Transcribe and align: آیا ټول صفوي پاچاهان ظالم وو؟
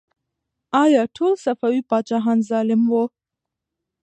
آیا 0.83 1.03
ټول 1.15 1.33
صفوي 1.43 1.81
پاچاهان 1.89 2.37
ظالم 2.49 2.81
وو؟ 2.91 3.03